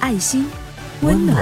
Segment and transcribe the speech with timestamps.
[0.00, 0.46] 爱心，
[1.02, 1.36] 温暖，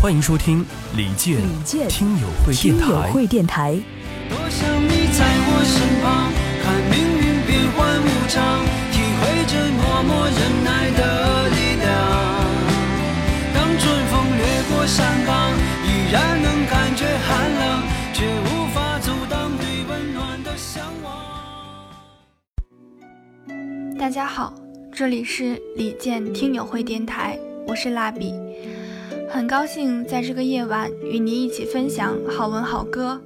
[0.00, 0.64] 欢迎收听
[0.96, 2.88] 李健李健听友会电台。
[2.88, 3.80] 友会电台。
[4.28, 6.30] 多想你在我身旁，
[6.62, 11.90] 看命运变幻无常，体会着默默忍耐的力量。
[13.54, 15.50] 当春风掠过山岗，
[15.84, 17.82] 依然能感觉寒冷，
[18.14, 21.12] 却无法阻挡对温暖的向往。
[23.98, 24.54] 大家好，
[24.94, 27.36] 这里是李健听友会电台，
[27.66, 28.34] 我是蜡笔，
[29.30, 33.20] 很高兴在这个夜晚与您一起分享好文好歌。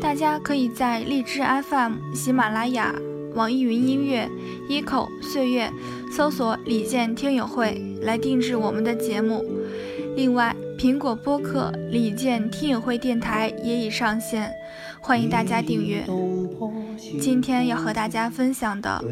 [0.00, 2.94] 大家可以在荔枝 FM、喜马拉雅、
[3.34, 4.28] 网易云音乐、
[4.68, 5.70] 一口岁月
[6.12, 9.44] 搜索“李健听友会”来定制我们的节目。
[10.16, 14.52] 另外，苹果播客“李健听友会电台”也已上线，
[15.00, 16.04] 欢迎大家订阅。
[17.20, 19.02] 今天要和大家分享的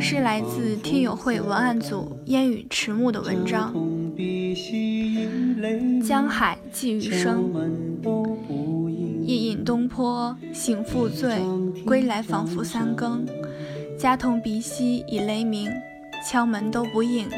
[0.00, 3.74] 是来自听友会文案组烟雨迟暮的文章
[6.06, 7.50] 《江海寄余生》。
[9.24, 11.38] 一饮东坡醒复醉，
[11.86, 13.24] 归来仿佛三更。
[13.96, 15.70] 家童鼻息已雷鸣，
[16.28, 17.28] 敲门都不应，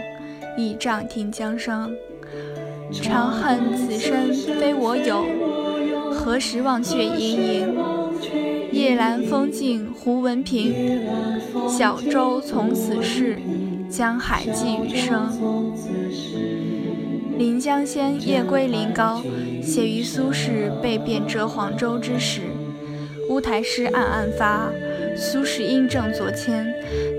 [0.56, 1.94] 倚杖听江声。
[2.90, 5.24] 长恨此身非我有，
[6.12, 7.74] 何时忘却营营？
[8.72, 10.72] 夜阑风静胡文平，
[11.68, 13.38] 小舟从此逝，
[13.90, 15.28] 江海寄余生。
[17.36, 19.20] 《临江仙·夜归临皋》
[19.62, 22.42] 写于苏轼被贬谪黄州之时，
[23.28, 24.70] 乌台诗暗暗发。
[25.16, 26.66] 苏轼因政左迁，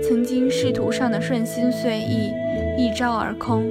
[0.02, 2.32] 曾经仕途上的顺心遂意
[2.78, 3.64] 一朝而空，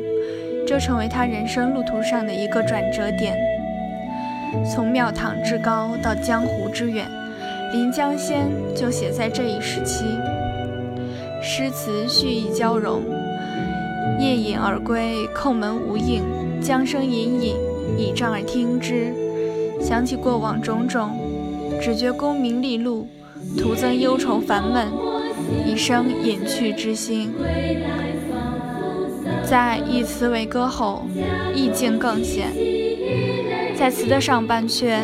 [0.68, 3.36] 这成为他人生路途上的一个转折点。
[4.72, 7.08] 从庙堂之高到江湖之远，
[7.72, 8.48] 《临江仙》
[8.80, 10.06] 就写在这一时期。
[11.42, 13.02] 诗词蓄意交融。
[14.20, 16.22] 夜饮而归，叩门无应，
[16.62, 17.56] 江声隐隐，
[17.98, 19.14] 倚杖而听之。
[19.82, 21.12] 想起过往种种，
[21.82, 23.08] 只觉功名利禄，
[23.58, 24.88] 徒增忧愁烦闷，
[25.66, 27.34] 一生隐去之心。
[29.44, 31.06] 在以词为歌后，
[31.54, 32.48] 意境更显。
[33.76, 35.00] 在词的上半阙，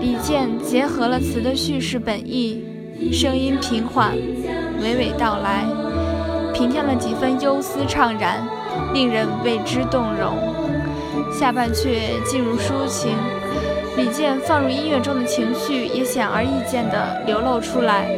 [0.00, 2.62] 李健结合了词的叙事本意，
[3.10, 4.14] 声音平缓，
[4.82, 5.64] 娓娓道来。
[6.56, 8.42] 平添了几分忧思怅然，
[8.94, 10.38] 令人为之动容。
[11.30, 13.14] 下半阙进入抒情，
[13.98, 18.08] 李健放入音乐中的情绪也显而易见地流露出来。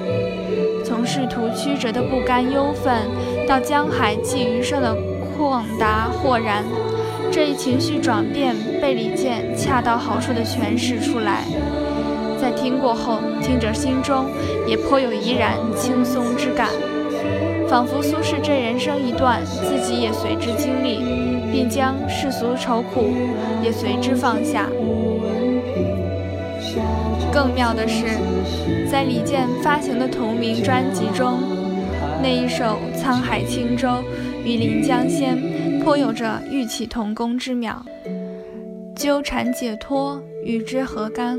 [0.84, 3.08] 从仕途曲折的不甘忧愤，
[3.48, 4.96] 到江海寄余生的
[5.36, 6.64] 旷达豁然，
[7.32, 11.42] 这一情绪转变被李健恰到好处地诠释出来。
[12.40, 14.26] 在听过后，听者心中
[14.64, 16.68] 也颇有怡然轻松之感。
[17.68, 20.98] 仿佛苏轼这人生一段，自己也随之经历，
[21.52, 23.10] 并将世俗愁苦
[23.62, 24.66] 也随之放下。
[27.30, 28.06] 更妙的是，
[28.90, 31.38] 在李健发行的同名专辑中，
[32.22, 33.88] 那一首《沧海轻舟》
[34.44, 35.36] 与《临江仙》
[35.84, 37.84] 颇有着异曲同工之妙。
[38.96, 41.38] 纠缠解脱，与之何干？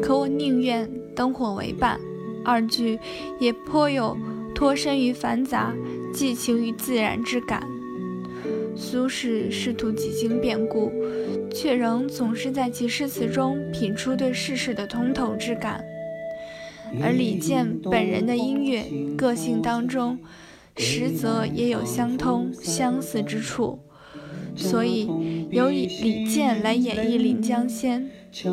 [0.00, 1.98] 可我宁愿灯火为伴。
[2.44, 2.96] 二句
[3.40, 4.16] 也颇有。
[4.56, 5.74] 脱身于繁杂，
[6.14, 7.62] 寄情于自然之感。
[8.74, 10.90] 苏轼仕途几经变故，
[11.52, 15.84] 却仍总是在其诗词中品出对世事的通透之感。
[17.02, 18.82] 而李健本人的音乐
[19.14, 20.18] 个性当中，
[20.78, 23.78] 实则也有相通相似之处。
[24.56, 25.06] 所以，
[25.50, 28.10] 由李健来演绎《临江仙》，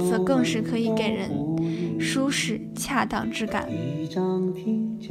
[0.09, 1.31] 则更是可以给人
[1.99, 3.67] 舒适恰当之感。《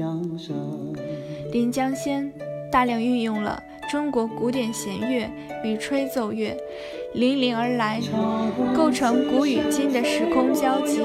[1.52, 2.32] 临江仙》
[2.70, 5.30] 大量运用了中国古典弦乐
[5.64, 6.56] 与吹奏乐，
[7.14, 8.00] 淋漓而来，
[8.74, 11.00] 构成古与今的时空交集。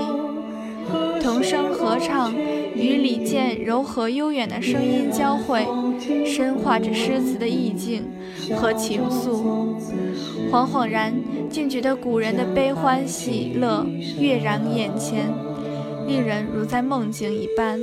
[1.22, 5.68] 童声合唱与李健柔和悠远的声音交汇，
[6.26, 8.06] 深化着诗词的意境
[8.56, 9.76] 和情愫。
[10.52, 11.14] 恍恍然，
[11.50, 13.86] 竟觉得古人的悲欢喜乐
[14.20, 15.26] 跃然眼前，
[16.08, 17.80] 令人如在梦境一般，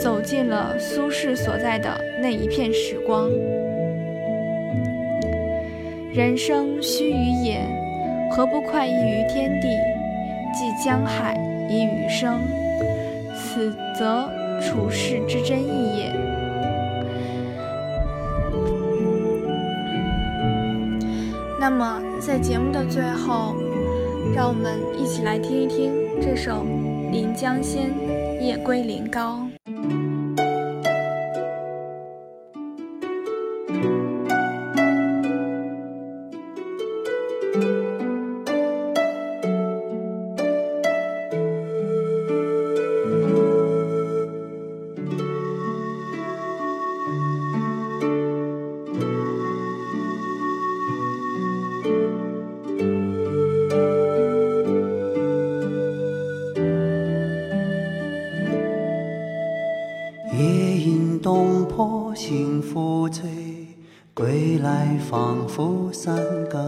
[0.00, 1.90] 走进了苏轼所在的
[2.20, 3.28] 那一片时光。
[6.12, 7.60] 人生须臾也，
[8.30, 9.68] 何不快意于天地？
[10.54, 11.34] 寄江海
[11.70, 12.40] 以余生，
[13.34, 14.28] 此则
[14.60, 16.31] 处世之真意也。
[21.62, 23.54] 那么，在节目的最后，
[24.34, 26.66] 让我们一起来听一听这首
[27.12, 27.88] 《临江仙·
[28.40, 29.38] 夜归临高》。
[64.14, 66.16] 归来仿佛三
[66.48, 66.60] 更，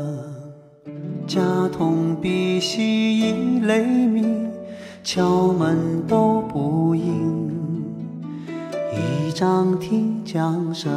[1.27, 1.41] 家
[1.73, 4.51] 童鼻息已雷鸣，
[5.03, 7.51] 敲门都不应，
[8.93, 10.93] 一张听江声。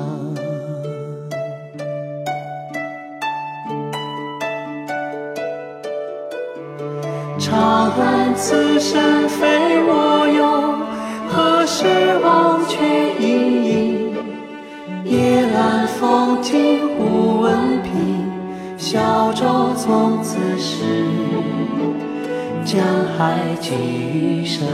[7.37, 10.75] 长恨此身非我有，
[11.29, 11.85] 何时
[12.23, 13.06] 忘却？
[15.99, 18.29] 风清忽闻平，
[18.77, 20.83] 小舟从此逝，
[22.63, 22.79] 江
[23.17, 24.45] 海寄余。
[24.45, 24.67] 生。